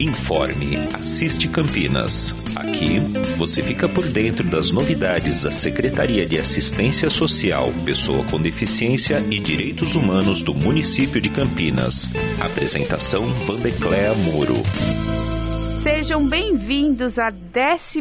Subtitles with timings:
[0.00, 2.32] Informe Assiste Campinas.
[2.54, 3.00] Aqui
[3.36, 9.40] você fica por dentro das novidades da Secretaria de Assistência Social, Pessoa com Deficiência e
[9.40, 12.08] Direitos Humanos do município de Campinas.
[12.40, 14.62] Apresentação Vandecléa Muro.
[15.82, 18.00] Sejam bem-vindos à 12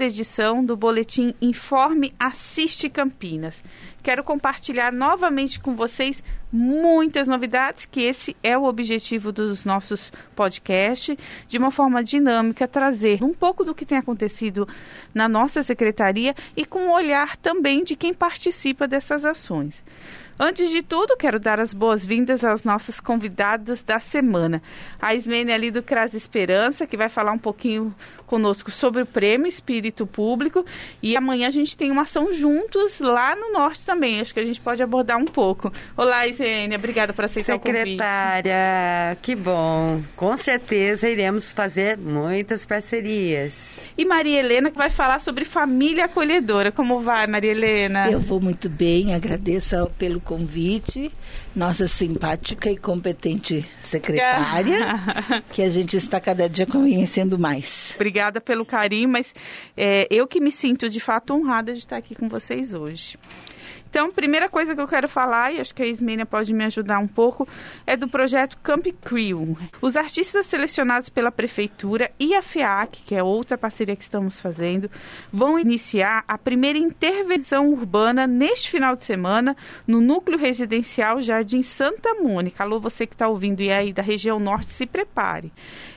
[0.00, 3.62] edição do boletim Informe Assiste Campinas.
[4.02, 11.16] Quero compartilhar novamente com vocês muitas novidades, que esse é o objetivo dos nossos podcasts,
[11.46, 14.66] de uma forma dinâmica, trazer um pouco do que tem acontecido
[15.14, 19.84] na nossa secretaria e com o olhar também de quem participa dessas ações.
[20.38, 24.60] Antes de tudo, quero dar as boas-vindas aos nossos convidados da semana.
[25.00, 27.94] A Ismene ali do Cras Esperança, que vai falar um pouquinho
[28.26, 30.64] conosco sobre o prêmio Espírito Público.
[31.02, 34.20] E amanhã a gente tem uma ação juntos lá no Norte também.
[34.20, 35.72] Acho que a gente pode abordar um pouco.
[35.96, 37.98] Olá, Ismene, obrigada por aceitar Secretária, o convite.
[37.98, 40.02] Secretária, que bom.
[40.16, 43.80] Com certeza iremos fazer muitas parcerias.
[43.96, 46.72] E Maria Helena, que vai falar sobre família acolhedora.
[46.72, 48.10] Como vai, Maria Helena?
[48.10, 51.12] Eu vou muito bem, agradeço pelo convite,
[51.54, 57.92] nossa simpática e competente secretária, que a gente está cada dia conhecendo mais.
[57.94, 58.13] Obrigada
[58.44, 59.34] pelo carinho, mas
[59.76, 63.18] é, eu que me sinto de fato honrada de estar aqui com vocês hoje.
[63.94, 66.98] Então, primeira coisa que eu quero falar, e acho que a Ismênia pode me ajudar
[66.98, 67.46] um pouco,
[67.86, 69.56] é do projeto Camp Crew.
[69.80, 74.90] Os artistas selecionados pela Prefeitura e a FEAC, que é outra parceria que estamos fazendo,
[75.32, 82.14] vão iniciar a primeira intervenção urbana neste final de semana no núcleo residencial Jardim Santa
[82.14, 82.64] Mônica.
[82.64, 85.52] Alô, você que está ouvindo e aí da região norte, se prepare.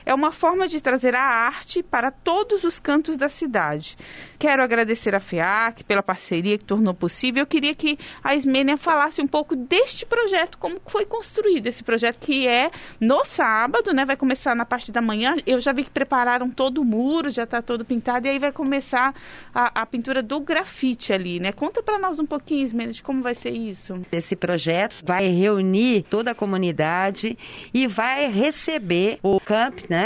[0.08, 3.94] É uma forma de trazer a arte para todos os cantos da cidade.
[4.38, 7.42] Quero agradecer a FEAC pela parceria que tornou possível.
[7.42, 12.20] Eu queria que a Ismênia falasse um pouco deste projeto, como foi construído esse projeto,
[12.20, 14.06] que é no sábado, né?
[14.06, 15.36] Vai começar na parte da manhã.
[15.46, 18.50] Eu já vi que prepararam todo o muro, já está todo pintado, e aí vai
[18.50, 19.14] começar
[19.54, 21.52] a, a pintura do grafite ali, né?
[21.52, 24.00] Conta para nós um pouquinho, Ismênia, de como vai ser isso.
[24.10, 27.36] Esse projeto vai reunir toda a comunidade
[27.74, 29.97] e vai receber o camp, né?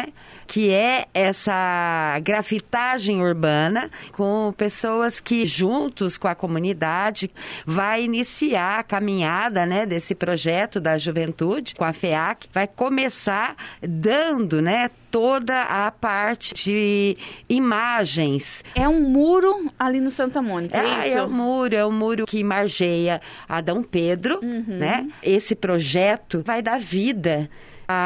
[0.46, 7.30] Que é essa grafitagem urbana com pessoas que juntos com a comunidade
[7.64, 14.60] vai iniciar a caminhada, né, desse projeto da juventude com a FEAC, vai começar dando,
[14.60, 17.16] né, toda a parte de
[17.48, 18.64] imagens.
[18.74, 21.18] É um muro ali no Santa Mônica, é, é isso?
[21.18, 24.64] É um muro, é um muro que margeia Adão Pedro, uhum.
[24.66, 25.08] né?
[25.22, 27.48] Esse projeto vai dar vida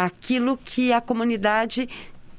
[0.07, 1.89] àquilo que a comunidade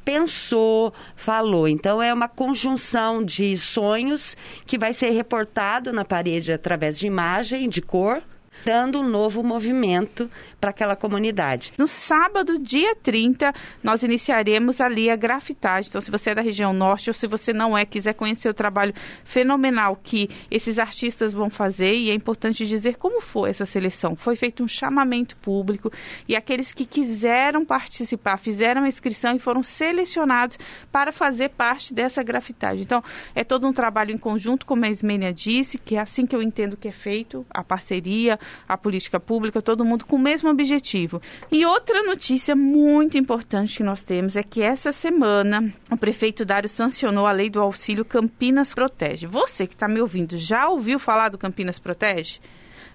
[0.03, 1.68] pensou, falou.
[1.68, 7.68] Então é uma conjunção de sonhos que vai ser reportado na parede através de imagem,
[7.68, 8.22] de cor,
[8.63, 11.73] dando um novo movimento para aquela comunidade.
[11.78, 13.53] No sábado, dia 30,
[13.84, 15.90] nós iniciaremos ali a grafitagem.
[15.90, 18.53] Então, se você é da região norte ou se você não é, quiser conhecer o
[18.53, 24.16] trabalho fenomenal que esses artistas vão fazer, e é importante dizer como foi essa seleção.
[24.16, 25.91] Foi feito um chamamento público
[26.28, 30.57] e aqueles que quiseram participar fizeram a inscrição e foram selecionados
[30.91, 32.84] para fazer parte dessa grafitagem.
[32.84, 33.03] Então,
[33.35, 36.41] é todo um trabalho em conjunto, como a Ismênia disse, que é assim que eu
[36.41, 41.22] entendo que é feito, a parceria, a política pública, todo mundo com o mesmo objetivo.
[41.52, 46.69] E outra notícia muito importante que nós temos é que essa semana o prefeito Dário
[46.69, 49.28] sancionou a lei do auxílio Campinas Protege.
[49.28, 52.40] Você que está me ouvindo, já ouviu falar do Campinas Protege?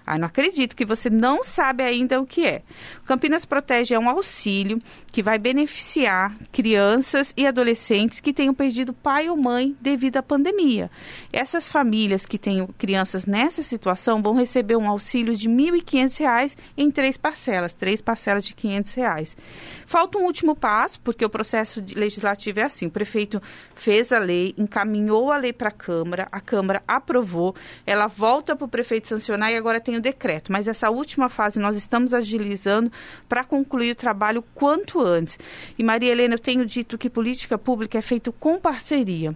[0.05, 2.61] Ah, não acredito que você não sabe ainda o que é.
[3.05, 4.79] Campinas Protege é um auxílio
[5.11, 10.89] que vai beneficiar crianças e adolescentes que tenham perdido pai ou mãe devido à pandemia.
[11.31, 16.91] Essas famílias que têm crianças nessa situação vão receber um auxílio de R$ 1.500 em
[16.91, 19.37] três parcelas, três parcelas de 500 reais.
[19.85, 23.41] Falta um último passo, porque o processo legislativo é assim: o prefeito
[23.75, 27.55] fez a lei, encaminhou a lei para a Câmara, a Câmara aprovou,
[27.85, 31.29] ela volta para o prefeito sancionar e agora tem tem o decreto, mas essa última
[31.29, 32.91] fase nós estamos agilizando
[33.29, 35.37] para concluir o trabalho quanto antes.
[35.77, 39.35] E Maria Helena, eu tenho dito que política pública é feito com parceria.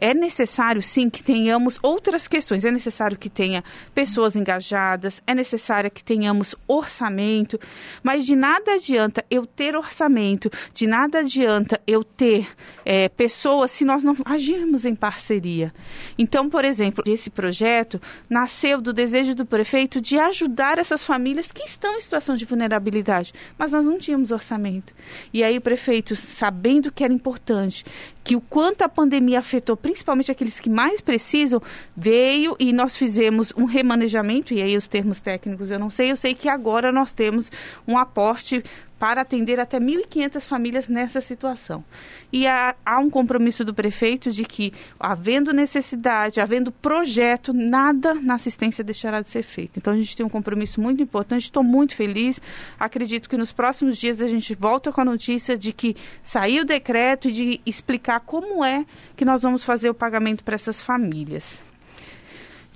[0.00, 2.64] É necessário, sim, que tenhamos outras questões.
[2.64, 3.62] É necessário que tenha
[3.94, 7.60] pessoas engajadas, é necessário que tenhamos orçamento,
[8.02, 12.48] mas de nada adianta eu ter orçamento, de nada adianta eu ter
[12.82, 15.70] é, pessoas se nós não agirmos em parceria.
[16.18, 21.62] Então, por exemplo, esse projeto nasceu do desejo do prefeito de ajudar essas famílias que
[21.62, 24.92] estão em situação de vulnerabilidade, mas nós não tínhamos orçamento.
[25.32, 27.82] E aí o prefeito, sabendo que era importante,
[28.22, 31.60] que o quanto a pandemia afetou principalmente aqueles que mais precisam,
[31.96, 36.16] veio e nós fizemos um remanejamento, e aí os termos técnicos eu não sei, eu
[36.16, 37.50] sei que agora nós temos
[37.86, 38.62] um aporte
[39.00, 41.82] para atender até 1.500 famílias nessa situação.
[42.30, 48.34] E há, há, um compromisso do prefeito de que, havendo necessidade, havendo projeto, nada na
[48.34, 49.78] assistência deixará de ser feito.
[49.78, 51.44] Então a gente tem um compromisso muito importante.
[51.44, 52.38] Estou muito feliz.
[52.78, 56.66] Acredito que nos próximos dias a gente volta com a notícia de que saiu o
[56.66, 58.84] decreto e de explicar como é
[59.16, 61.62] que nós vamos fazer o pagamento para essas famílias.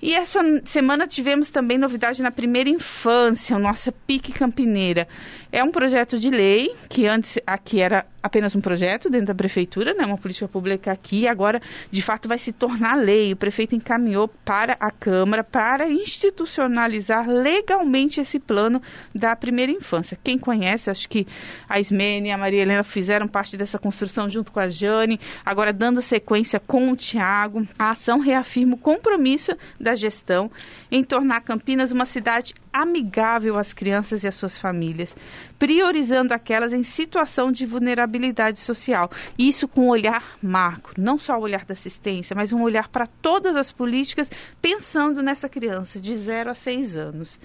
[0.02, 5.08] E essa semana tivemos também novidade na primeira infância, nossa PIC Campineira.
[5.50, 9.92] É um projeto de lei que antes aqui era apenas um projeto dentro da prefeitura,
[9.92, 11.60] né, uma política pública aqui, agora
[11.90, 13.34] de fato vai se tornar lei.
[13.34, 18.80] O prefeito encaminhou para a Câmara para institucionalizar legalmente esse plano
[19.14, 20.18] da primeira infância.
[20.24, 21.26] Quem conhece, acho que
[21.68, 25.70] a Ismene e a Maria Helena fizeram parte dessa construção junto com a Jane, agora
[25.70, 27.68] dando sequência com o Tiago.
[27.78, 30.50] A ação reafirma o compromisso da gestão
[30.90, 35.14] em tornar Campinas uma cidade amigável às crianças e às suas famílias,
[35.56, 39.08] priorizando aquelas em situação de vulnerabilidade social.
[39.38, 43.06] Isso com um olhar macro, não só o olhar da assistência, mas um olhar para
[43.06, 44.28] todas as políticas,
[44.60, 47.38] pensando nessa criança de 0 a 6 anos.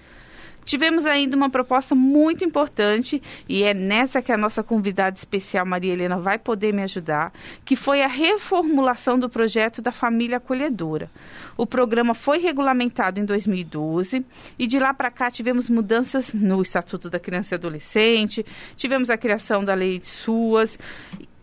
[0.69, 3.19] Tivemos ainda uma proposta muito importante
[3.49, 7.33] e é nessa que a nossa convidada especial Maria Helena vai poder me ajudar,
[7.65, 11.09] que foi a reformulação do projeto da família acolhedora.
[11.57, 14.23] O programa foi regulamentado em 2012
[14.59, 18.45] e de lá para cá tivemos mudanças no Estatuto da Criança e Adolescente,
[18.75, 20.77] tivemos a criação da Lei de SUAS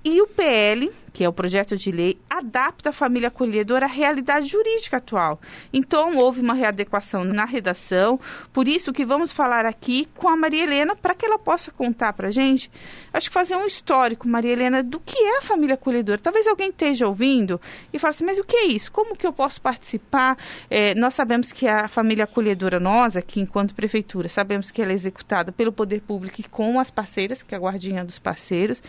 [0.04, 4.48] e o PL que é o projeto de lei, adapta a família acolhedora à realidade
[4.48, 5.40] jurídica atual.
[5.72, 8.20] Então, houve uma readequação na redação,
[8.52, 12.12] por isso que vamos falar aqui com a Maria Helena, para que ela possa contar
[12.12, 12.70] para a gente,
[13.14, 16.18] acho que fazer um histórico, Maria Helena, do que é a família acolhedora.
[16.18, 17.58] Talvez alguém esteja ouvindo
[17.94, 18.92] e fale assim, mas o que é isso?
[18.92, 20.36] Como que eu posso participar?
[20.68, 24.94] É, nós sabemos que a família acolhedora, nós aqui, enquanto prefeitura, sabemos que ela é
[24.94, 28.82] executada pelo poder público e com as parceiras, que é a guardinha dos parceiros,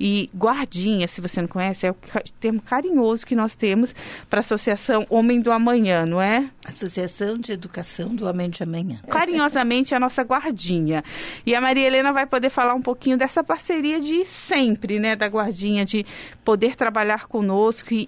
[0.00, 1.96] e guardinha, se você não conhece, conhece, é o
[2.40, 3.94] termo carinhoso que nós temos
[4.28, 6.50] para a Associação Homem do Amanhã, não é?
[6.64, 9.00] Associação de Educação do Homem de Amanhã.
[9.08, 11.02] Carinhosamente a nossa guardinha.
[11.44, 15.26] E a Maria Helena vai poder falar um pouquinho dessa parceria de sempre, né, da
[15.26, 16.04] guardinha, de
[16.44, 18.06] poder trabalhar conosco e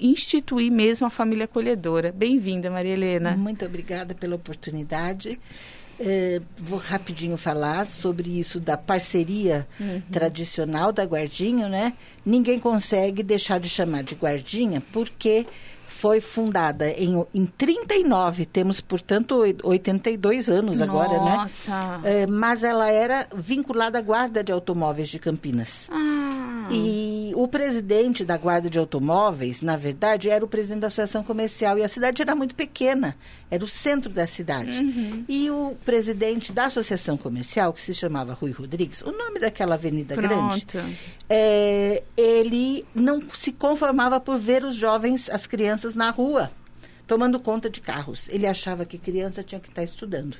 [0.00, 2.12] instituir mesmo a família acolhedora.
[2.12, 3.36] Bem-vinda, Maria Helena.
[3.36, 5.38] Muito obrigada pela oportunidade.
[6.02, 10.00] É, vou rapidinho falar sobre isso da parceria uhum.
[10.10, 11.92] tradicional da Guardinho, né?
[12.24, 15.46] Ninguém consegue deixar de chamar de Guardinha porque
[15.86, 20.90] foi fundada em, em 39, temos, portanto, 82 anos Nossa.
[20.90, 21.50] agora, né?
[22.02, 25.90] É, mas ela era vinculada à Guarda de Automóveis de Campinas.
[25.92, 26.68] Ah.
[26.70, 31.78] E o presidente da Guarda de Automóveis, na verdade, era o presidente da Associação Comercial.
[31.78, 33.16] E a cidade era muito pequena,
[33.50, 34.78] era o centro da cidade.
[34.78, 35.24] Uhum.
[35.26, 40.14] E o presidente da Associação Comercial, que se chamava Rui Rodrigues, o nome daquela avenida
[40.16, 40.66] Pronto.
[40.66, 40.66] grande,
[41.30, 46.50] é, ele não se conformava por ver os jovens, as crianças na rua,
[47.06, 48.28] tomando conta de carros.
[48.28, 50.36] Ele achava que criança tinha que estar estudando.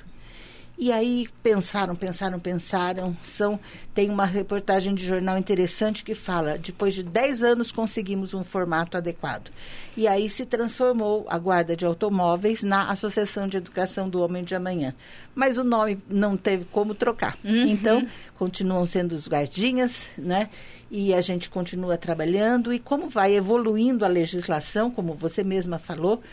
[0.81, 3.15] E aí pensaram, pensaram, pensaram.
[3.23, 3.59] São,
[3.93, 8.97] tem uma reportagem de jornal interessante que fala: depois de 10 anos conseguimos um formato
[8.97, 9.51] adequado.
[9.95, 14.55] E aí se transformou a Guarda de Automóveis na Associação de Educação do Homem de
[14.55, 14.95] Amanhã.
[15.35, 17.37] Mas o nome não teve como trocar.
[17.45, 17.67] Uhum.
[17.67, 20.49] Então, continuam sendo os guardinhas, né?
[20.89, 22.73] E a gente continua trabalhando.
[22.73, 26.23] E como vai evoluindo a legislação, como você mesma falou,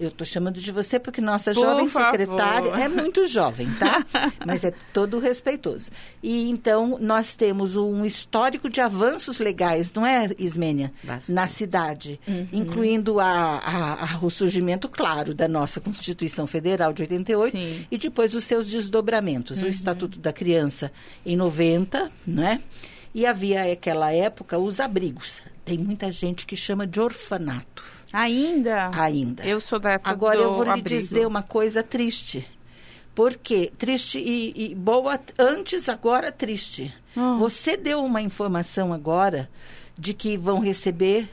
[0.00, 2.10] eu estou chamando de você porque nossa Por jovem favor.
[2.10, 4.04] secretária é muito jovem, tá?
[4.44, 5.90] Mas é todo respeitoso.
[6.22, 10.92] E então nós temos um histórico de avanços legais, não é, Ismênia?
[11.02, 11.32] Bastante.
[11.32, 12.48] Na cidade, uhum.
[12.52, 17.86] incluindo a, a, a, o surgimento, claro, da nossa Constituição Federal de 88 Sim.
[17.90, 19.60] e depois os seus desdobramentos.
[19.60, 19.66] Uhum.
[19.66, 20.92] O Estatuto da Criança
[21.24, 22.60] em 90, não é?
[23.14, 25.40] E havia naquela época os abrigos.
[25.64, 27.97] Tem muita gente que chama de orfanato.
[28.12, 28.90] Ainda?
[28.94, 29.44] Ainda.
[29.44, 30.88] Eu sou da época Agora eu vou lhe abrigo.
[30.88, 32.46] dizer uma coisa triste.
[33.14, 36.94] Porque triste e, e boa antes, agora triste.
[37.16, 37.38] Hum.
[37.38, 39.50] Você deu uma informação agora
[39.98, 41.28] de que vão receber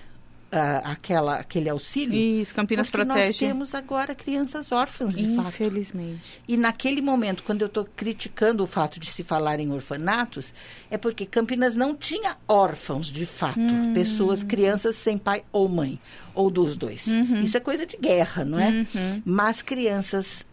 [0.55, 2.15] uh, aquela, aquele auxílio.
[2.15, 3.27] Isso, Campinas porque protege.
[3.27, 5.43] nós temos agora crianças órfãs, de Infelizmente.
[5.43, 5.63] fato.
[5.63, 6.41] Infelizmente.
[6.47, 10.53] E naquele momento, quando eu estou criticando o fato de se falar em orfanatos,
[10.89, 13.59] é porque Campinas não tinha órfãos, de fato.
[13.59, 13.93] Hum.
[13.93, 15.99] Pessoas, crianças sem pai ou mãe,
[16.33, 17.07] ou dos dois.
[17.07, 17.41] Uhum.
[17.41, 18.69] Isso é coisa de guerra, não é?
[18.69, 19.21] Uhum.
[19.25, 20.45] Mas crianças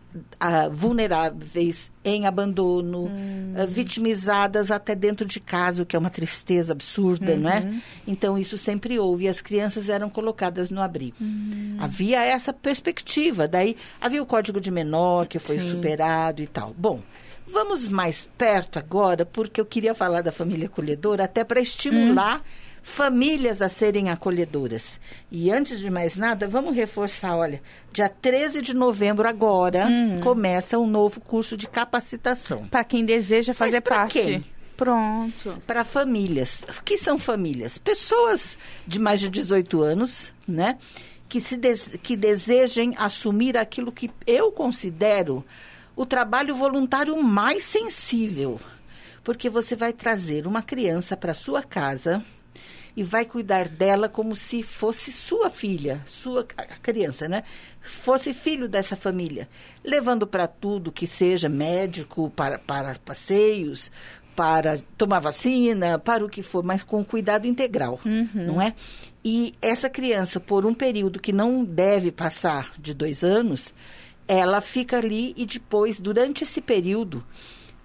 [0.73, 3.55] vulneráveis, em abandono, hum.
[3.69, 7.41] vitimizadas até dentro de casa, o que é uma tristeza absurda, uhum.
[7.41, 7.61] não é?
[7.61, 7.81] Uhum.
[8.07, 9.25] Então, isso sempre houve.
[9.25, 11.17] E as crianças eram colocadas no abrigo.
[11.21, 11.77] Hum.
[11.79, 13.47] Havia essa perspectiva.
[13.47, 15.71] Daí, havia o Código de Menor, que foi Sim.
[15.71, 16.75] superado e tal.
[16.77, 17.01] Bom,
[17.45, 22.43] Vamos mais perto agora, porque eu queria falar da família acolhedora, até para estimular hum.
[22.83, 25.01] Famílias a serem acolhedoras.
[25.31, 27.63] E antes de mais nada, vamos reforçar: olha,
[27.93, 30.21] dia 13 de novembro, agora, hum.
[30.21, 32.67] começa um novo curso de capacitação.
[32.69, 34.21] Para quem deseja fazer Mas parte.
[34.21, 34.45] Quem?
[34.77, 35.63] Pronto.
[35.67, 36.65] Para famílias.
[36.79, 37.79] O que são famílias?
[37.79, 40.77] Pessoas de mais de 18 anos, né?
[41.29, 45.45] Que, se des que desejem assumir aquilo que eu considero
[45.95, 48.61] o trabalho voluntário mais sensível.
[49.23, 52.23] Porque você vai trazer uma criança para sua casa
[52.97, 56.45] e vai cuidar dela como se fosse sua filha, sua
[56.83, 57.43] criança, né?
[57.81, 59.49] Fosse filho dessa família,
[59.83, 63.91] levando para tudo que seja médico, para, para passeios,
[64.37, 68.29] para tomar vacina, para o que for, mas com cuidado integral, uhum.
[68.35, 68.75] não é?
[69.25, 73.73] E essa criança, por um período que não deve passar de dois anos,
[74.27, 77.25] ela fica ali e depois, durante esse período,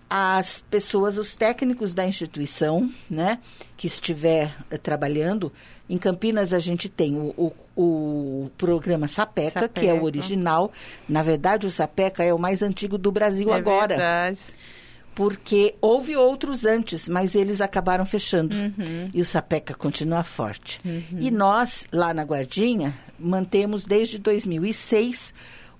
[0.09, 3.39] as pessoas, os técnicos da instituição, né,
[3.75, 5.51] que estiver uh, trabalhando,
[5.89, 10.71] em Campinas a gente tem o, o, o programa Sapeca, Sapeca, que é o original.
[11.07, 13.95] Na verdade, o Sapeca é o mais antigo do Brasil é agora.
[13.95, 14.39] Verdade.
[15.13, 18.55] Porque houve outros antes, mas eles acabaram fechando.
[18.55, 19.09] Uhum.
[19.13, 20.79] E o Sapeca continua forte.
[20.85, 21.19] Uhum.
[21.19, 25.33] E nós, lá na Guardinha, mantemos desde 2006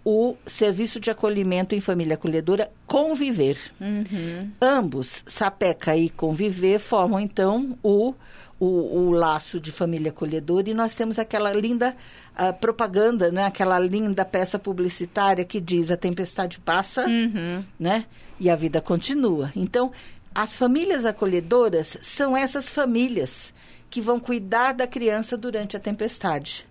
[0.03, 3.57] o Serviço de Acolhimento em Família Acolhedora Conviver.
[3.79, 4.49] Uhum.
[4.61, 8.13] Ambos, Sapeca e Conviver, formam então o,
[8.59, 11.95] o, o, laço de família acolhedora e nós temos aquela linda
[12.33, 13.45] uh, propaganda, né?
[13.45, 17.63] aquela linda peça publicitária que diz a tempestade passa uhum.
[17.79, 18.05] né?
[18.39, 19.51] e a vida continua.
[19.55, 19.91] Então,
[20.33, 23.53] as famílias acolhedoras são essas famílias
[23.89, 26.65] que vão cuidar da criança durante a tempestade.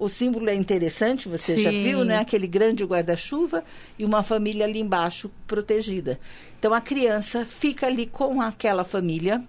[0.00, 1.62] O símbolo é interessante, você Sim.
[1.62, 2.16] já viu, né?
[2.16, 3.62] Aquele grande guarda-chuva
[3.98, 6.18] e uma família ali embaixo protegida.
[6.58, 9.44] Então a criança fica ali com aquela família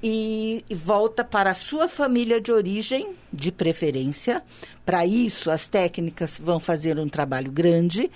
[0.00, 4.44] e, volta para a sua família de origem, de preferência.
[4.86, 8.08] Para isso, as técnicas vão fazer um trabalho grande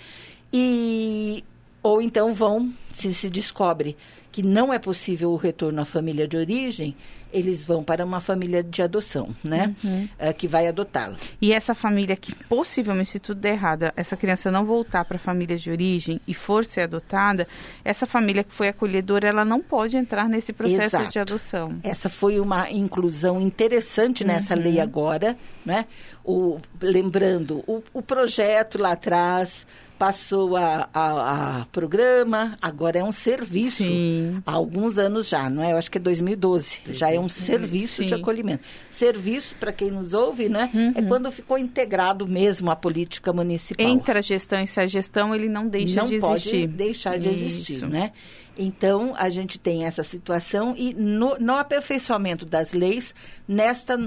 [0.52, 1.42] e
[1.82, 3.96] ou então vão, se se descobre
[4.34, 6.96] que não é possível o retorno à família de origem,
[7.32, 9.72] eles vão para uma família de adoção, né?
[9.84, 10.08] Uhum.
[10.18, 11.14] É, que vai adotá-lo.
[11.40, 15.20] E essa família que possivelmente, se tudo der errado, essa criança não voltar para a
[15.20, 17.46] família de origem e for ser adotada,
[17.84, 21.12] essa família que foi acolhedora, ela não pode entrar nesse processo Exato.
[21.12, 21.78] de adoção.
[21.84, 24.62] Essa foi uma inclusão interessante nessa uhum.
[24.62, 25.86] lei agora, né?
[26.24, 29.64] O, lembrando, o, o projeto lá atrás
[29.98, 33.84] passou a, a, a, programa, agora é um serviço.
[33.84, 34.42] Sim.
[34.44, 35.72] Há alguns anos já, não é?
[35.72, 36.80] Eu acho que é 2012.
[36.90, 38.06] Já é um serviço Sim.
[38.06, 38.64] de acolhimento.
[38.90, 40.70] Serviço, para quem nos ouve, né?
[40.74, 40.92] É uhum.
[40.96, 43.86] É quando ficou integrado mesmo a política municipal.
[43.86, 46.22] Entre a gestão e a gestão, ele não deixa não de existir.
[46.22, 47.44] Não pode deixar de Isso.
[47.44, 48.12] existir, né?
[48.56, 53.14] Então, a gente tem essa situação e no, no aperfeiçoamento das leis,
[53.48, 53.98] nesta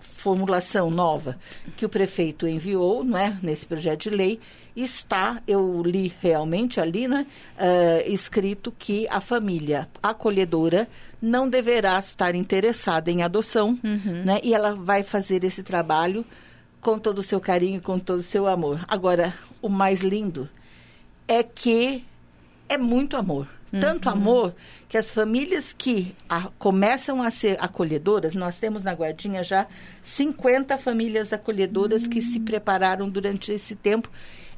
[0.00, 1.38] formulação nova
[1.76, 4.40] que o prefeito enviou, não é, nesse projeto de lei,
[4.76, 10.86] está, eu li realmente ali, né, uh, escrito que a família acolhedora
[11.20, 14.24] não deverá estar interessada em adoção, uhum.
[14.24, 16.24] né, e ela vai fazer esse trabalho
[16.80, 18.84] com todo o seu carinho, com todo o seu amor.
[18.86, 20.48] Agora, o mais lindo
[21.26, 22.04] é que
[22.68, 23.48] é muito amor.
[23.72, 23.80] Uhum.
[23.80, 24.54] Tanto amor
[24.88, 29.66] que as famílias que a, começam a ser acolhedoras, nós temos na Guardinha já
[30.02, 32.10] 50 famílias acolhedoras uhum.
[32.10, 34.08] que se prepararam durante esse tempo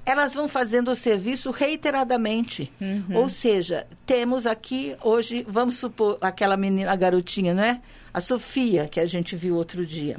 [0.09, 2.73] elas vão fazendo o serviço reiteradamente.
[2.81, 3.19] Uhum.
[3.19, 7.83] Ou seja, temos aqui hoje, vamos supor, aquela menina, a garotinha, não é?
[8.13, 10.17] A Sofia, que a gente viu outro dia.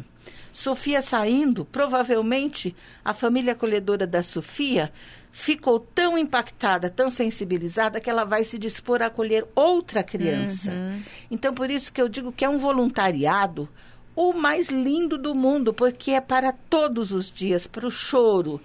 [0.53, 4.93] Sofia saindo, provavelmente a família acolhedora da Sofia
[5.31, 10.69] ficou tão impactada, tão sensibilizada, que ela vai se dispor a acolher outra criança.
[10.69, 11.01] Uhum.
[11.31, 13.67] Então, por isso que eu digo que é um voluntariado
[14.15, 18.59] o mais lindo do mundo, porque é para todos os dias, para o choro,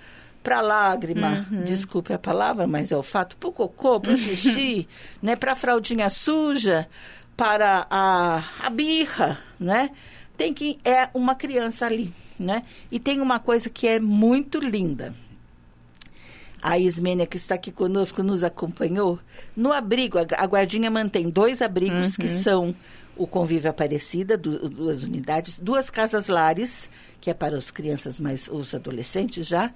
[0.45, 1.65] para a lágrima, uhum.
[1.65, 4.87] desculpe a palavra, mas é o fato, para o cocô, para o xixi,
[5.23, 6.87] né, para a fraldinha suja,
[7.35, 9.91] para a, a birra, né?
[10.37, 12.63] Tem que é uma criança ali, né?
[12.93, 15.15] E tem uma coisa que é muito linda
[16.65, 19.19] a Ismênia, que está aqui conosco, nos acompanhou.
[19.55, 22.17] No abrigo, a Guardinha mantém dois abrigos, uhum.
[22.19, 22.75] que são
[23.15, 26.89] o Convívio Aparecida, duas unidades, duas casas lares,
[27.21, 29.75] que é para as crianças mais, os adolescentes já,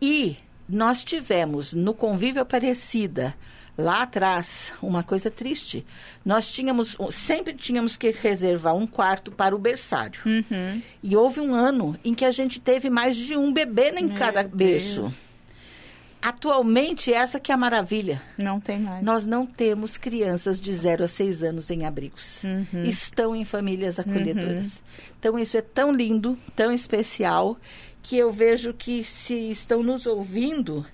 [0.00, 0.36] e
[0.68, 3.34] nós tivemos no Convívio Aparecida,
[3.78, 5.84] lá atrás, uma coisa triste.
[6.24, 10.20] Nós tínhamos, sempre tínhamos que reservar um quarto para o berçário.
[10.24, 10.82] Uhum.
[11.02, 14.16] E houve um ano em que a gente teve mais de um bebê em Meu
[14.16, 15.12] cada berço.
[16.20, 18.20] Atualmente, essa que é a maravilha.
[18.36, 19.04] Não tem mais.
[19.04, 22.42] Nós não temos crianças de 0 a 6 anos em abrigos.
[22.42, 22.82] Uhum.
[22.82, 24.82] Estão em famílias acolhedoras.
[25.20, 27.56] Então, isso é tão lindo, tão especial,
[28.08, 30.86] que eu vejo que se estão nos ouvindo,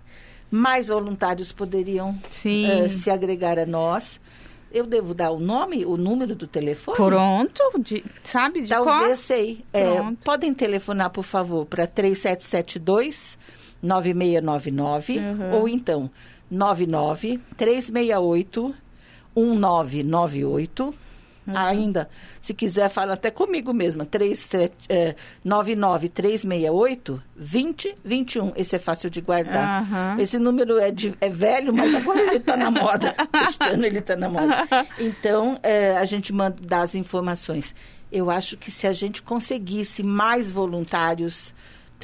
[0.50, 4.18] mais voluntários poderiam eh, se agregar a nós.
[4.72, 6.96] Eu devo dar o nome, o número do telefone?
[6.96, 9.16] Pronto, de- sabe de Talvez qual?
[9.18, 9.62] sei.
[9.74, 9.84] É,
[10.24, 13.36] podem telefonar, por favor, para 3772
[13.82, 15.54] 9699 Uhum.
[15.60, 16.10] ou então
[16.50, 18.74] 99 368
[19.36, 20.94] 1998.
[21.46, 21.56] Uhum.
[21.56, 22.08] Ainda,
[22.40, 24.06] se quiser, fala até comigo mesma.
[24.06, 28.52] 37, é, 99 368 2021.
[28.56, 29.82] Esse é fácil de guardar.
[29.82, 30.16] Aham.
[30.20, 33.14] Esse número é, de- é velho, mas agora ele está na moda.
[33.42, 34.64] Este ano ele está na moda.
[34.98, 37.74] Então, é, a gente manda as informações.
[38.10, 41.54] Eu acho que se a gente conseguisse mais voluntários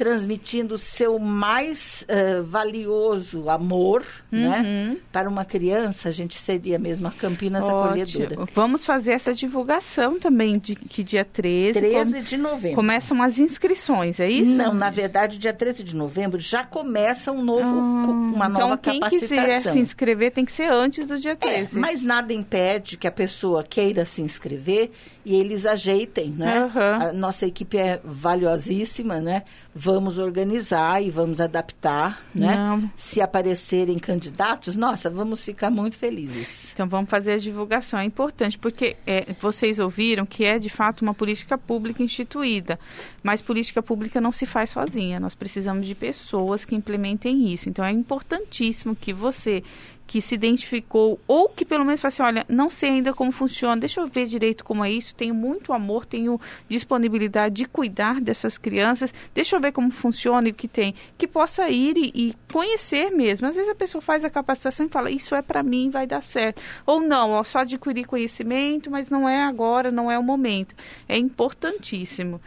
[0.03, 4.01] transmitindo o seu mais eh, valioso amor
[4.31, 8.27] né, para uma criança, a gente seria mesmo a Campinas acolhedora.
[8.43, 8.47] Ótimo.
[8.55, 11.77] Vamos fazer essa divulgação também, de que dia 13.
[11.81, 12.75] 13 come- de novembro.
[12.77, 14.53] Começam as inscrições, é isso?
[14.53, 18.77] Não, na verdade, dia 13 de novembro já começa um novo, co- uma então, nova
[18.77, 19.37] quem capacitação.
[19.45, 21.77] quiser se inscrever tem que ser antes do dia É, 13.
[21.77, 24.91] mas nada impede que a pessoa queira se inscrever
[25.25, 26.59] e eles ajeitem, né?
[26.59, 26.97] Aham.
[27.09, 29.43] A nossa equipe é valiosíssima, né?
[29.81, 32.53] Vamos organizar e vamos adaptar, né?
[32.53, 32.91] Não.
[32.97, 36.73] Se aparecerem candidatos, nossa, vamos ficar muito felizes.
[36.73, 37.97] Então vamos fazer a divulgação.
[37.97, 42.77] É importante, porque é, vocês ouviram que é de fato uma política pública instituída.
[43.23, 45.17] Mas política pública não se faz sozinha.
[45.17, 47.69] Nós precisamos de pessoas que implementem isso.
[47.69, 49.63] Então é importantíssimo que você
[50.09, 53.79] que se identificou, ou que pelo menos fale assim, olha, não sei ainda como funciona,
[53.79, 58.57] deixa eu ver direito como é isso, tenho muito amor, tenho disponibilidade de cuidar dessas
[58.57, 62.35] crianças, deixa eu ver como funciona e o que tem, que possa ir e, e
[62.51, 63.45] conhecer mesmo.
[63.45, 66.23] Às vezes a pessoa faz a capacitação e fala, isso é para mim, vai dar
[66.23, 66.59] certo.
[66.87, 70.73] Ou não, ó, só adquirir conhecimento, mas não é agora, não é o momento.
[71.07, 72.41] É importantíssimo.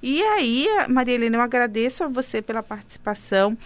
[0.00, 3.58] E aí, Maria Helena, eu agradeço a você pela participação.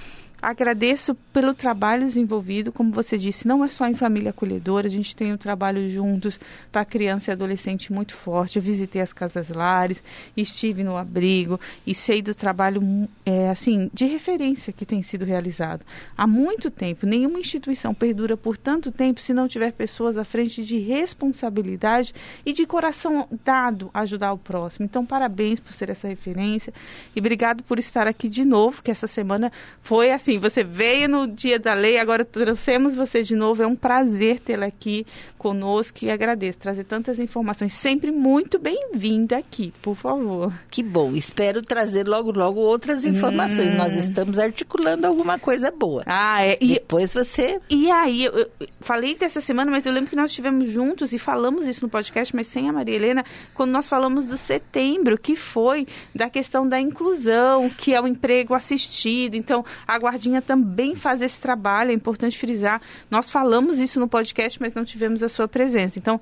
[0.43, 5.15] Agradeço pelo trabalho desenvolvido, como você disse, não é só em família acolhedora, a gente
[5.15, 6.41] tem um trabalho juntos
[6.73, 8.57] para criança e adolescente muito forte.
[8.57, 10.03] Eu visitei as casas lares,
[10.37, 12.83] estive no abrigo e sei do trabalho
[13.25, 15.85] é, assim de referência que tem sido realizado
[16.17, 17.07] há muito tempo.
[17.07, 22.13] Nenhuma instituição perdura por tanto tempo se não tiver pessoas à frente de responsabilidade
[22.45, 24.87] e de coração dado a ajudar o próximo.
[24.87, 26.75] Então, parabéns por ser essa referência
[27.15, 29.53] e obrigado por estar aqui de novo, que essa semana
[29.83, 33.77] foi assim, você veio no dia da lei, agora trouxemos você de novo, é um
[33.77, 35.07] prazer tê-la aqui
[35.39, 40.53] conosco e agradeço trazer tantas informações, sempre muito bem-vinda aqui, por favor.
[40.71, 43.73] Que bom, espero trazer logo, logo outras informações.
[43.73, 43.77] Hum.
[43.77, 46.05] Nós estamos articulando alguma coisa boa.
[46.07, 50.11] Ah, é, e, Depois você E aí, eu, eu falei dessa semana, mas eu lembro
[50.11, 53.73] que nós estivemos juntos e falamos isso no podcast, mas sem a Maria Helena, quando
[53.73, 59.35] nós falamos do setembro, que foi da questão da inclusão, que é o emprego assistido.
[59.35, 62.81] Então, a Guardinha também faz esse trabalho, é importante frisar.
[63.11, 65.99] Nós falamos isso no podcast, mas não tivemos a sua presença.
[65.99, 66.21] Então,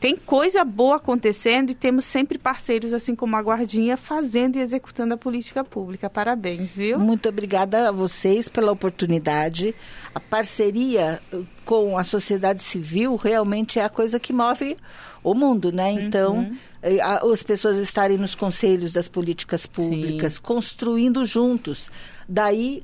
[0.00, 5.12] tem coisa boa acontecendo e temos sempre parceiros, assim como a Guardinha, fazendo e executando
[5.14, 6.08] a política pública.
[6.10, 6.98] Parabéns, viu?
[6.98, 9.74] Muito obrigada a vocês pela oportunidade.
[10.14, 14.76] A parceria uh, com a sociedade civil realmente é a coisa que move
[15.22, 15.90] o mundo, né?
[15.92, 16.50] Então,
[16.82, 21.90] eh, a- as pessoas estarem nos conselhos das políticas públicas, construindo juntos.
[22.28, 22.82] Daí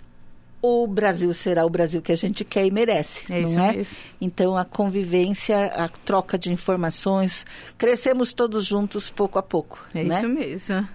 [0.63, 3.73] o Brasil será o Brasil que a gente quer e merece, É não é?
[3.73, 3.97] mesmo.
[4.21, 7.47] Então, a convivência, a troca de informações,
[7.79, 10.19] crescemos todos juntos pouco a pouco, É né?
[10.19, 10.89] isso mesmo.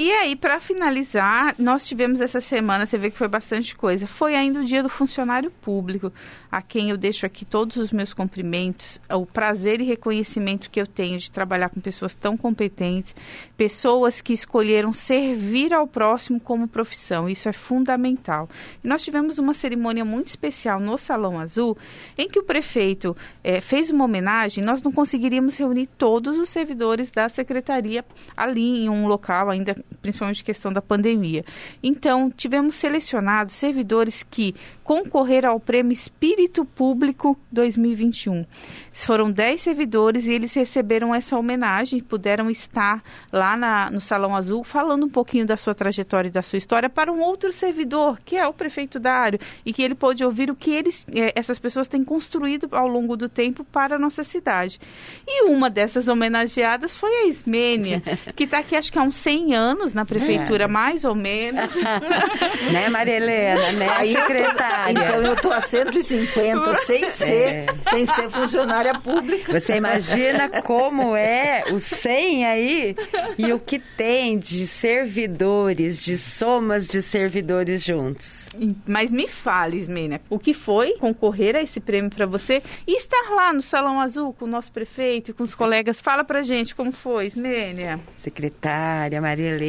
[0.00, 4.06] E aí, para finalizar, nós tivemos essa semana, você vê que foi bastante coisa.
[4.06, 6.12] Foi ainda o dia do funcionário público,
[6.52, 10.86] a quem eu deixo aqui todos os meus cumprimentos, o prazer e reconhecimento que eu
[10.86, 13.12] tenho de trabalhar com pessoas tão competentes,
[13.56, 17.28] pessoas que escolheram servir ao próximo como profissão.
[17.28, 18.48] Isso é fundamental.
[18.84, 21.76] E nós tivemos uma cerimônia muito especial no Salão Azul,
[22.16, 24.62] em que o prefeito eh, fez uma homenagem.
[24.62, 28.04] Nós não conseguiríamos reunir todos os servidores da secretaria
[28.36, 31.44] ali em um local, ainda principalmente questão da pandemia.
[31.82, 38.44] Então, tivemos selecionados servidores que concorreram ao prêmio Espírito Público 2021.
[38.92, 44.64] Foram 10 servidores e eles receberam essa homenagem, puderam estar lá na- no Salão Azul
[44.64, 48.36] falando um pouquinho da sua trajetória e da sua história para um outro servidor, que
[48.36, 51.86] é o prefeito Dário, e que ele pôde ouvir o que eles, eh, essas pessoas
[51.88, 54.80] têm construído ao longo do tempo para a nossa cidade.
[55.26, 58.02] E uma dessas homenageadas foi a Ismênia,
[58.34, 60.66] que está aqui acho que há uns 100 anos na prefeitura, é.
[60.66, 61.74] mais ou menos.
[62.72, 64.92] né, Maria Helena, né, Aí secretária?
[64.92, 67.10] Então eu tô a 150 sem é.
[67.10, 69.58] ser, sem ser funcionária pública.
[69.58, 72.94] Você imagina como é o 100 aí
[73.36, 78.48] e o que tem de servidores, de somas de servidores juntos.
[78.86, 83.30] Mas me fale, Ismênia, o que foi concorrer a esse prêmio para você e estar
[83.30, 86.00] lá no Salão Azul com o nosso prefeito e com os colegas?
[86.00, 88.00] Fala pra gente como foi, Ismênia.
[88.16, 89.67] Secretária, Maria Helena,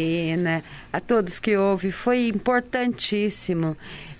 [0.91, 3.77] a todos que ouvem, foi importantíssimo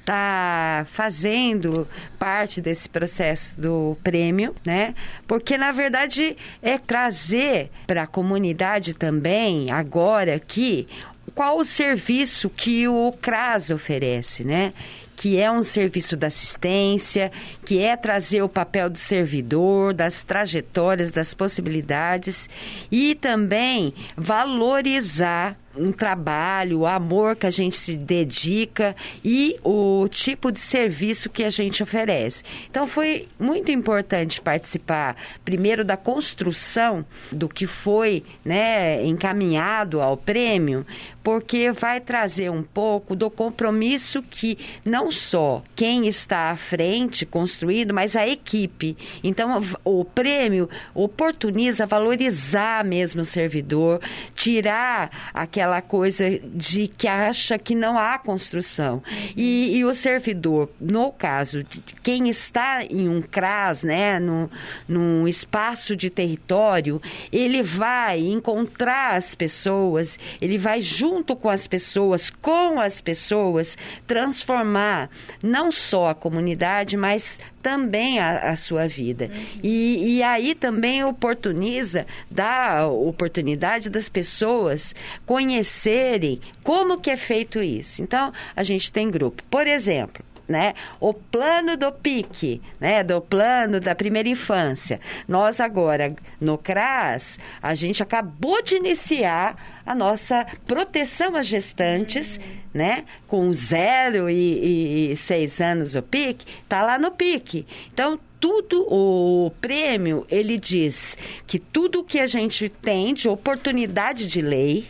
[0.10, 1.88] está fazendo
[2.18, 4.96] parte desse processo do prêmio, né?
[5.28, 10.88] Porque na verdade é trazer para a comunidade também agora aqui
[11.36, 14.74] qual o serviço que o CRAS oferece, né?
[15.15, 17.30] que é um serviço da assistência,
[17.65, 22.50] que é trazer o papel do servidor, das trajetórias, das possibilidades
[22.89, 30.51] e também valorizar um trabalho, o amor que a gente se dedica e o tipo
[30.51, 32.43] de serviço que a gente oferece.
[32.69, 40.86] Então foi muito importante participar primeiro da construção do que foi, né, encaminhado ao prêmio,
[41.23, 47.93] porque vai trazer um pouco do compromisso que não só quem está à frente construído,
[47.93, 48.97] mas a equipe.
[49.23, 54.01] Então o prêmio oportuniza valorizar mesmo o servidor,
[54.34, 59.04] tirar aquela aquela coisa de que acha que não há construção.
[59.36, 64.50] E, e o servidor, no caso, de quem está em um CRAS, né, no,
[64.88, 72.30] num espaço de território, ele vai encontrar as pessoas, ele vai junto com as pessoas,
[72.30, 75.10] com as pessoas, transformar
[75.43, 79.26] não só a comunidade, mas também a, a sua vida.
[79.26, 79.60] Uhum.
[79.63, 84.95] E, e aí também oportuniza, dá oportunidade das pessoas
[85.26, 88.02] conhecerem como que é feito isso.
[88.02, 89.43] Então, a gente tem grupo.
[89.50, 90.73] Por exemplo, né?
[90.99, 93.03] O plano do PIC, né?
[93.03, 94.99] Do plano da primeira infância.
[95.27, 102.43] Nós agora, no CRAS, a gente acabou de iniciar a nossa proteção às gestantes, uhum.
[102.73, 103.05] né?
[103.27, 107.67] Com zero e, e, seis anos o PIC, tá lá no PIC.
[107.93, 114.41] Então, tudo o prêmio ele diz que tudo que a gente tem de oportunidade de
[114.41, 114.88] lei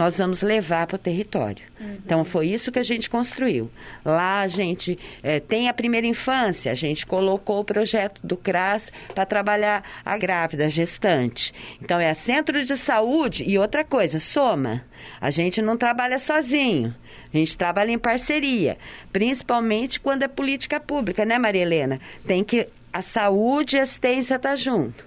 [0.00, 1.62] nós vamos levar para o território.
[1.78, 1.98] Uhum.
[2.02, 3.70] Então, foi isso que a gente construiu.
[4.02, 8.90] Lá a gente é, tem a primeira infância, a gente colocou o projeto do CRAS
[9.14, 11.52] para trabalhar a grávida, a gestante.
[11.82, 14.82] Então, é centro de saúde e outra coisa, soma.
[15.20, 16.94] A gente não trabalha sozinho,
[17.32, 18.78] a gente trabalha em parceria,
[19.12, 22.00] principalmente quando é política pública, né, Maria Helena?
[22.26, 25.04] Tem que a saúde e a assistência estar tá junto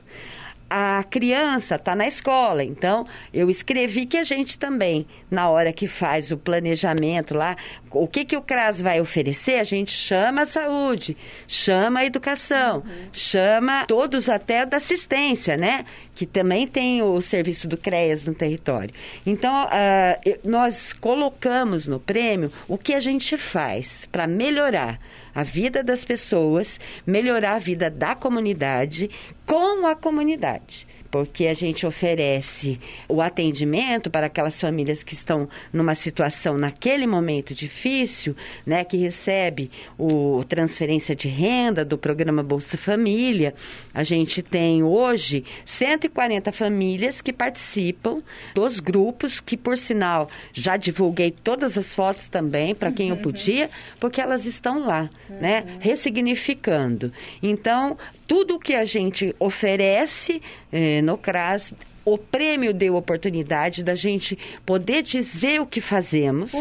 [0.75, 2.63] a criança está na escola.
[2.63, 7.55] Então, eu escrevi que a gente também, na hora que faz o planejamento lá,
[7.93, 11.15] o que, que o CRAS vai oferecer, a gente chama a saúde,
[11.47, 13.07] chama a educação, uhum.
[13.11, 15.85] chama todos até da assistência, né?
[16.15, 18.93] Que também tem o serviço do CREAS no território.
[19.25, 24.99] Então, uh, nós colocamos no prêmio o que a gente faz para melhorar
[25.33, 29.09] a vida das pessoas, melhorar a vida da comunidade
[29.45, 35.93] com a comunidade porque a gente oferece o atendimento para aquelas famílias que estão numa
[35.93, 43.53] situação naquele momento difícil, né, que recebe o transferência de renda do programa Bolsa Família.
[43.93, 48.23] A gente tem hoje 140 famílias que participam
[48.55, 53.17] dos grupos que, por sinal, já divulguei todas as fotos também para quem uhum.
[53.17, 55.73] eu podia, porque elas estão lá, né, uhum.
[55.73, 57.13] né, ressignificando.
[57.43, 61.73] Então, tudo que a gente oferece eh, no CRAS
[62.05, 66.51] o prêmio deu oportunidade da gente poder dizer o que fazemos,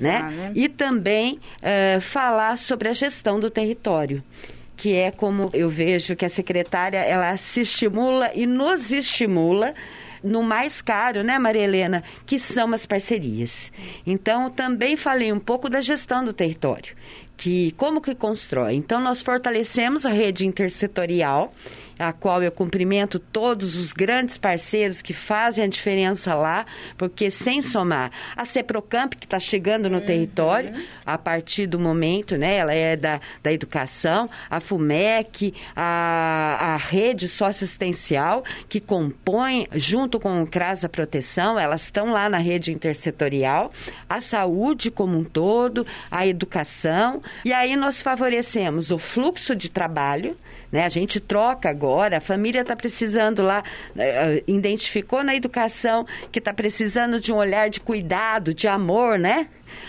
[0.00, 0.22] né?
[0.22, 0.52] né?
[0.54, 4.22] E também uh, falar sobre a gestão do território
[4.76, 9.74] que é como eu vejo que a secretária ela se estimula e nos estimula
[10.24, 13.70] no mais caro, né, Maria Helena, que são as parcerias.
[14.04, 16.96] Então, também falei um pouco da gestão do território,
[17.36, 18.74] que como que constrói.
[18.74, 21.52] Então, nós fortalecemos a rede intersetorial
[21.98, 27.62] a qual eu cumprimento todos os grandes parceiros que fazem a diferença lá, porque sem
[27.62, 30.06] somar a Ceprocamp, que está chegando no uhum.
[30.06, 30.74] território,
[31.04, 37.28] a partir do momento, né, ela é da, da educação, a FUMEC, a, a rede
[37.28, 43.72] socioassistencial, que compõe, junto com o CRAS a proteção, elas estão lá na rede intersetorial,
[44.08, 50.36] a saúde como um todo, a educação, e aí nós favorecemos o fluxo de trabalho,
[50.70, 50.84] né?
[50.84, 53.64] A gente troca agora, a família está precisando lá,
[53.96, 59.48] uh, identificou na educação que está precisando de um olhar de cuidado, de amor, né?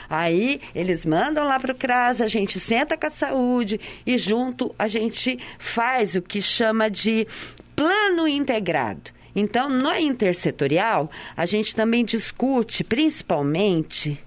[0.10, 4.74] Aí eles mandam lá para o CRAS, a gente senta com a saúde e junto
[4.80, 7.28] a gente faz o que chama de
[7.76, 9.12] plano integrado.
[9.36, 14.20] Então, no intersetorial, a gente também discute principalmente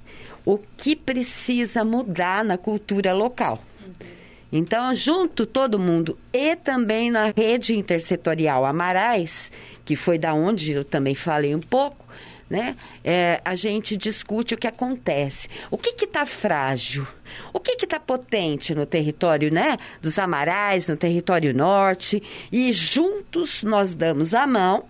[0.44, 3.60] o que precisa mudar na cultura local.
[4.50, 9.50] Então, junto todo mundo e também na rede intersetorial Amarais,
[9.84, 12.06] que foi da onde eu também falei um pouco,
[12.48, 12.76] né?
[13.04, 15.48] É, a gente discute o que acontece.
[15.70, 17.06] O que está frágil?
[17.52, 22.22] O que está potente no território né, dos Amarais, no território norte?
[22.52, 24.84] E juntos nós damos a mão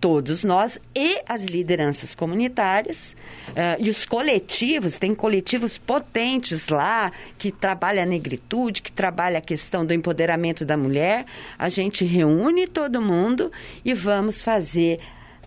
[0.00, 3.16] todos nós e as lideranças comunitárias
[3.50, 9.42] uh, e os coletivos, tem coletivos potentes lá que trabalham a negritude, que trabalham a
[9.42, 11.24] questão do empoderamento da mulher.
[11.58, 13.50] A gente reúne todo mundo
[13.84, 15.00] e vamos fazer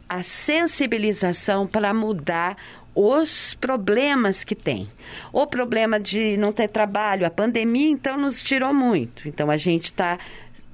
[0.08, 2.58] a sensibilização para mudar
[2.96, 4.90] os problemas que tem.
[5.32, 9.28] O problema de não ter trabalho, a pandemia, então, nos tirou muito.
[9.28, 10.18] Então, a gente está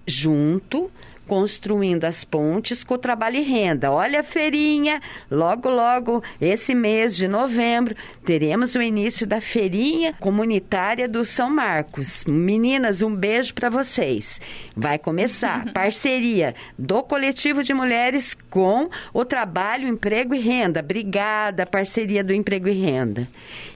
[0.07, 0.89] junto,
[1.27, 3.91] construindo as pontes com o trabalho e renda.
[3.91, 11.07] Olha a feirinha, logo, logo, esse mês de novembro, teremos o início da feirinha comunitária
[11.07, 12.23] do São Marcos.
[12.25, 14.39] Meninas, um beijo para vocês.
[14.75, 20.81] Vai começar parceria do coletivo de mulheres com o trabalho, emprego e renda.
[20.81, 23.27] Brigada, parceria do emprego e renda.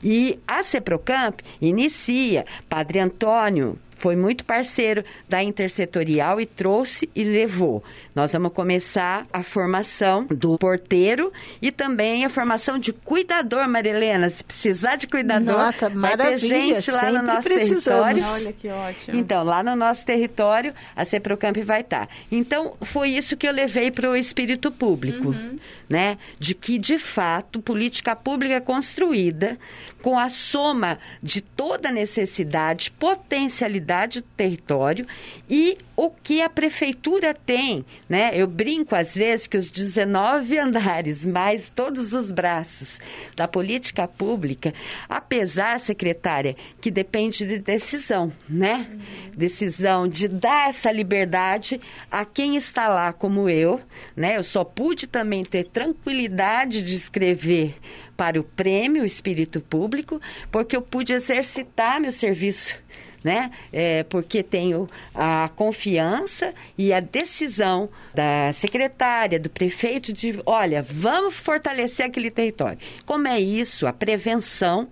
[0.04, 7.84] E a Ceprocamp inicia Padre Antônio foi muito parceiro da intersetorial e trouxe e levou.
[8.16, 11.32] Nós vamos começar a formação do porteiro
[11.62, 14.30] e também a formação de cuidador, Marilena.
[14.30, 18.22] Se precisar de cuidador, Nossa, vai ter gente lá no nosso precisamos.
[18.22, 18.24] território.
[18.26, 19.18] Olha que ótimo.
[19.18, 22.10] Então, lá no nosso território, a Ceprocamp vai estar.
[22.32, 25.56] Então, foi isso que eu levei para o espírito público, Uhum.
[25.90, 26.18] né?
[26.40, 29.58] De que, de fato, política pública é construída
[30.02, 35.08] com a soma de toda a necessidade, potencialidade do território
[35.49, 38.32] e o que a prefeitura tem, né?
[38.34, 42.99] Eu brinco às vezes que os 19 andares, mais todos os braços
[43.36, 44.73] da política pública,
[45.10, 48.88] apesar, secretária, que depende de decisão, né?
[49.36, 53.80] Decisão de dar essa liberdade a quem está lá como eu,
[54.15, 54.38] né?
[54.38, 57.75] Eu só pude também ter tranquilidade de escrever
[58.15, 60.21] para o prêmio Espírito Público,
[60.52, 62.75] porque eu pude exercitar meu serviço
[63.24, 63.52] né?
[63.72, 71.36] É, porque tenho a confiança e a decisão da secretária, do prefeito de, olha, vamos
[71.36, 72.80] fortalecer aquele território.
[73.06, 73.88] Como é isso?
[73.88, 74.88] A prevenção.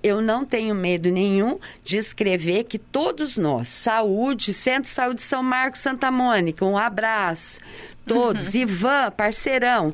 [0.00, 5.42] Eu não tenho medo nenhum de escrever que todos nós, saúde, Centro de Saúde São
[5.42, 7.58] Marcos, Santa Mônica, um abraço,
[8.06, 9.92] todos, Ivan, parceirão,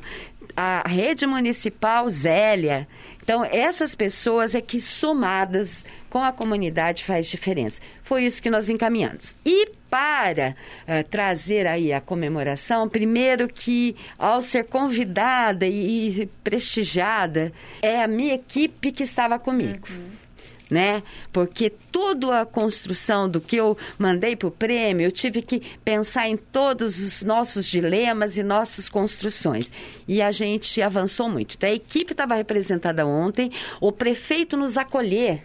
[0.55, 2.87] a rede municipal Zélia.
[3.25, 7.81] Então, essas pessoas é que somadas com a comunidade faz diferença.
[8.03, 9.35] Foi isso que nós encaminhamos.
[9.43, 18.03] E para uh, trazer aí a comemoração, primeiro que ao ser convidada e, prestigiada, é
[18.03, 19.87] a minha equipe que estava comigo.
[19.89, 20.24] Uhum
[20.69, 21.03] né?
[21.31, 26.27] Porque toda a construção do que eu mandei para o prêmio, eu tive que pensar
[26.27, 29.71] em todos os nossos dilemas e nossas construções.
[30.07, 31.55] E a gente avançou muito.
[31.55, 35.43] Então, a equipe estava representada ontem, o prefeito nos acolher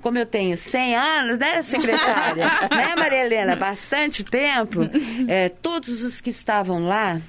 [0.00, 2.44] como eu tenho 100 anos, né, secretária?
[2.70, 3.56] né, Maria Helena?
[3.56, 4.80] Bastante tempo.
[5.26, 7.22] É, todos os que estavam lá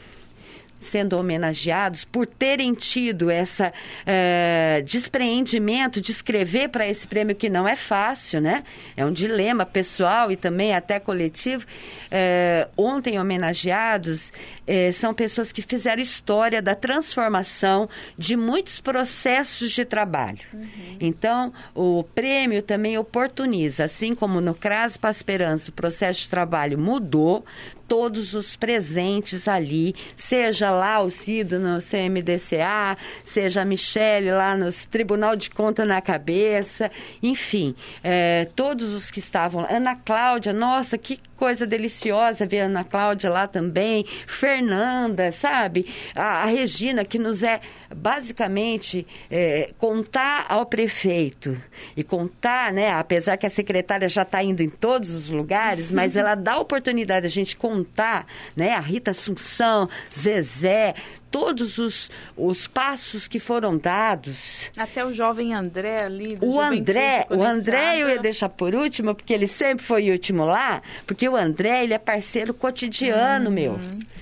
[0.85, 7.67] sendo homenageados por terem tido essa uh, despreendimento de escrever para esse prêmio que não
[7.67, 8.63] é fácil, né?
[8.95, 11.65] É um dilema pessoal e também até coletivo.
[12.05, 19.83] Uh, ontem homenageados uh, são pessoas que fizeram história da transformação de muitos processos de
[19.83, 20.39] trabalho.
[20.53, 20.97] Uhum.
[20.99, 26.77] Então, o prêmio também oportuniza, assim como no CRAS para Esperança o processo de trabalho
[26.77, 27.43] mudou,
[27.87, 34.71] todos os presentes ali, seja lá o Cido no CMDCA, seja a Michele lá no
[34.89, 39.65] Tribunal de Conta na Cabeça, enfim, é, todos os que estavam.
[39.69, 45.85] Ana Cláudia, nossa, que coisa deliciosa ver a Ana Cláudia lá também, Fernanda, sabe?
[46.15, 47.59] A, a Regina, que nos é
[47.95, 51.59] basicamente é, contar ao prefeito
[51.95, 52.91] e contar, né?
[52.91, 56.59] Apesar que a secretária já está indo em todos os lugares, mas ela dá a
[56.59, 58.73] oportunidade a gente contar, né?
[58.73, 60.95] A Rita Assunção, Zezé,
[61.35, 64.71] todos os, os passos que foram dados.
[64.77, 66.37] Até o jovem André ali.
[66.39, 70.45] O André, o André eu ia deixar por último, porque ele sempre foi o último
[70.45, 73.51] lá, porque o André, ele é parceiro cotidiano, uhum.
[73.53, 73.79] meu.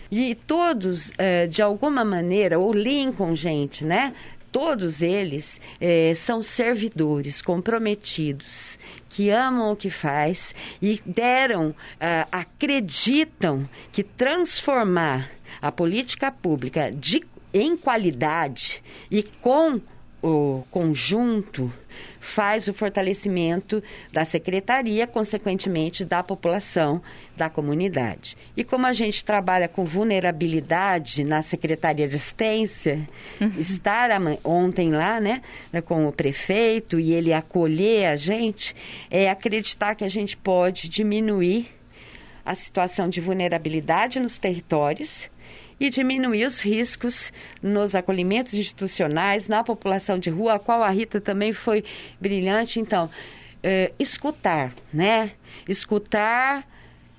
[0.10, 4.16] E todos, é, de alguma maneira, o Lincoln, gente, né?
[4.52, 13.70] Todos eles é, são servidores comprometidos que amam o que faz e deram, uh, acreditam
[13.92, 15.30] que transformar
[15.64, 17.24] a política pública de,
[17.54, 19.80] em qualidade e com
[20.22, 21.72] o conjunto
[22.20, 27.02] faz o fortalecimento da secretaria, consequentemente da população,
[27.36, 28.38] da comunidade.
[28.58, 33.08] E como a gente trabalha com vulnerabilidade na Secretaria de Assistência,
[33.40, 33.52] uhum.
[33.60, 34.10] estar
[34.44, 38.76] ontem lá, né, né, com o prefeito e ele acolher a gente,
[39.10, 41.68] é acreditar que a gente pode diminuir
[42.46, 45.30] a situação de vulnerabilidade nos territórios
[45.84, 47.30] e diminuir os riscos
[47.62, 51.84] nos acolhimentos institucionais, na população de rua, a qual a Rita também foi
[52.22, 52.80] brilhante.
[52.80, 53.10] Então,
[53.62, 55.32] é, escutar, né?
[55.68, 56.66] Escutar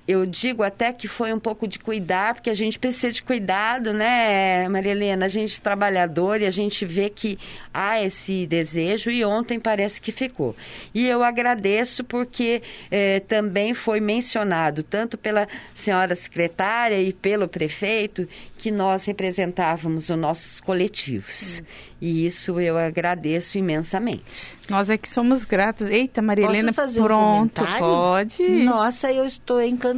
[0.07, 3.91] eu digo até que foi um pouco de cuidar, porque a gente precisa de cuidado,
[3.91, 5.25] né, Maria Helena?
[5.25, 7.39] A gente é trabalhador e a gente vê que
[7.73, 10.55] há esse desejo e ontem parece que ficou.
[10.93, 18.27] E eu agradeço porque eh, também foi mencionado, tanto pela senhora secretária e pelo prefeito,
[18.57, 21.59] que nós representávamos os nossos coletivos.
[21.59, 21.65] Hum.
[22.01, 24.55] E isso eu agradeço imensamente.
[24.69, 25.89] Nós é que somos gratos.
[25.89, 28.43] Eita, Maria Helena, pronto, um pode.
[28.63, 29.94] Nossa, eu estou encantada,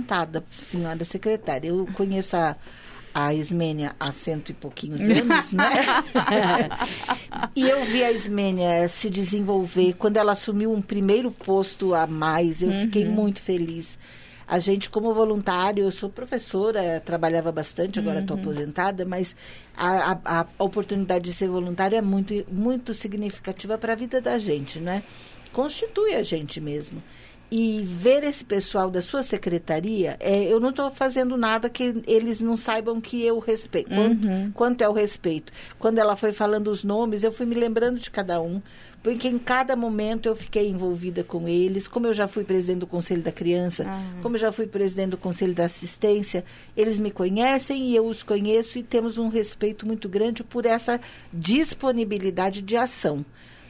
[0.52, 1.70] senhora secretária.
[1.70, 2.56] Eu conheço a,
[3.14, 5.66] a Ismênia há cento e pouquinhos anos, né?
[7.56, 9.94] e eu vi a Ismênia se desenvolver.
[9.94, 12.82] Quando ela assumiu um primeiro posto a mais, eu uhum.
[12.82, 13.98] fiquei muito feliz
[14.48, 18.44] a gente, como voluntário, eu sou professora, trabalhava bastante, agora estou uhum.
[18.44, 19.36] aposentada, mas
[19.76, 24.40] a, a, a, oportunidade de ser voluntário é muito, muito significativa para a vida da
[24.40, 25.04] gente, né?
[25.52, 27.04] Constitui a gente mesmo
[27.50, 32.42] e ver esse pessoal da sua secretaria, é, eu não estou fazendo nada que eles
[32.42, 33.90] não saibam que eu respeito.
[33.90, 34.52] Quanto, uhum.
[34.54, 35.54] quanto é o respeito?
[35.80, 38.62] Quando ela foi falando os nomes, eu fui me lembrando de cada um,
[39.02, 41.88] porque em cada momento eu fiquei envolvida com eles.
[41.88, 44.22] Como eu já fui presidente do Conselho da Criança, uhum.
[44.22, 46.44] como eu já fui presidente do Conselho da Assistência,
[46.76, 51.00] eles me conhecem e eu os conheço e temos um respeito muito grande por essa
[51.32, 53.26] disponibilidade de ação.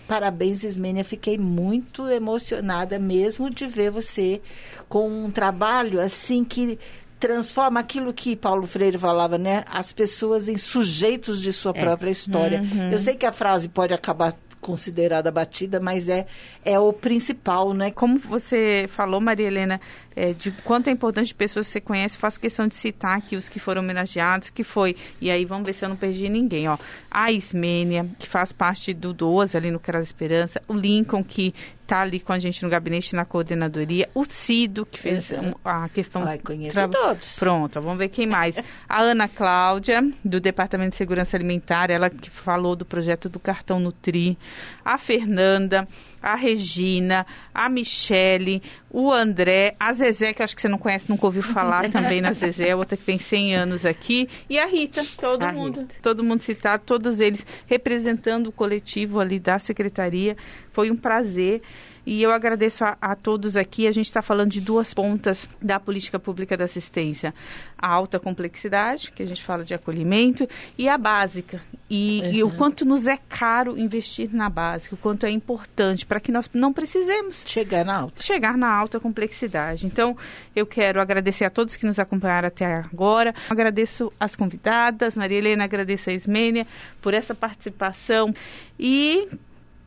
[0.07, 1.03] Parabéns, Ismênia.
[1.03, 4.41] Fiquei muito emocionada mesmo de ver você
[4.87, 6.79] com um trabalho assim que
[7.19, 9.65] transforma aquilo que Paulo Freire falava, né?
[9.67, 11.81] As pessoas em sujeitos de sua é.
[11.81, 12.61] própria história.
[12.61, 12.91] Uhum.
[12.91, 14.33] Eu sei que a frase pode acabar
[14.67, 16.27] considerada batida, mas é,
[16.65, 17.89] é o principal, né?
[17.89, 19.79] Como você falou, Maria Helena,
[20.13, 23.47] é, de quanto é importante pessoas que você conhece, faço questão de citar aqui os
[23.47, 26.77] que foram homenageados, que foi, e aí vamos ver se eu não perdi ninguém, ó.
[27.09, 31.53] A Ismênia, que faz parte do 12 ali no Quero Esperança, o Lincoln, que
[31.87, 35.31] está ali com a gente no gabinete na coordenadoria, o Cido, que fez
[35.63, 36.21] a questão...
[36.27, 36.87] Ai, conheço tra...
[36.89, 37.39] todos.
[37.39, 38.57] Pronto, vamos ver quem mais.
[38.87, 43.79] a Ana Cláudia, do Departamento de Segurança Alimentar, ela que falou do projeto do cartão
[43.79, 44.37] Nutri.
[44.83, 45.87] A Fernanda,
[46.21, 51.25] a Regina, a Michele, o André, a Zezé, que acho que você não conhece, nunca
[51.25, 55.43] ouviu falar também na Zezé, outra que tem 100 anos aqui, e a Rita, todo
[55.43, 55.95] a mundo, Rita.
[56.01, 60.35] todo mundo citado, todos eles representando o coletivo ali da secretaria.
[60.77, 61.63] Foi um prazer.
[62.05, 63.87] E eu agradeço a, a todos aqui.
[63.87, 67.33] A gente está falando de duas pontas da política pública da assistência:
[67.75, 71.59] a alta complexidade, que a gente fala de acolhimento, e a básica.
[71.89, 72.31] E, uhum.
[72.31, 76.31] e o quanto nos é caro investir na básica, o quanto é importante para que
[76.31, 78.21] nós não precisemos chegar na alta.
[78.21, 79.87] Chegar na alta complexidade.
[79.87, 80.15] Então,
[80.55, 83.33] eu quero agradecer a todos que nos acompanharam até agora.
[83.49, 86.67] Agradeço as convidadas, Maria Helena, agradeço a Ismênia
[87.01, 88.31] por essa participação.
[88.79, 89.27] E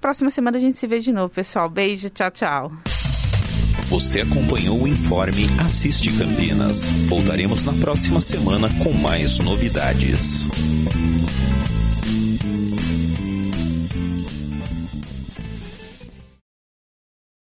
[0.01, 1.69] Próxima semana a gente se vê de novo, pessoal.
[1.69, 2.73] Beijo, tchau, tchau.
[3.91, 6.91] Você acompanhou o Informe Assiste Campinas.
[7.09, 10.47] Voltaremos na próxima semana com mais novidades.